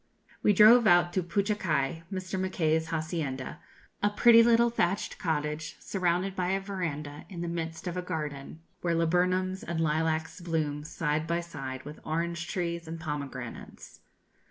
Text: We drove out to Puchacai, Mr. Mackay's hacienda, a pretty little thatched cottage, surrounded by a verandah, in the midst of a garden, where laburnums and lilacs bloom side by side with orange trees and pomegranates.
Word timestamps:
We 0.41 0.51
drove 0.51 0.87
out 0.87 1.13
to 1.13 1.21
Puchacai, 1.21 2.01
Mr. 2.11 2.39
Mackay's 2.39 2.87
hacienda, 2.87 3.59
a 4.01 4.09
pretty 4.09 4.41
little 4.41 4.71
thatched 4.71 5.19
cottage, 5.19 5.75
surrounded 5.79 6.35
by 6.35 6.47
a 6.53 6.59
verandah, 6.59 7.25
in 7.29 7.41
the 7.41 7.47
midst 7.47 7.85
of 7.85 7.95
a 7.95 8.01
garden, 8.01 8.61
where 8.81 8.95
laburnums 8.95 9.61
and 9.61 9.79
lilacs 9.79 10.41
bloom 10.41 10.83
side 10.85 11.27
by 11.27 11.39
side 11.41 11.85
with 11.85 11.99
orange 12.03 12.47
trees 12.47 12.87
and 12.87 12.99
pomegranates. 12.99 13.99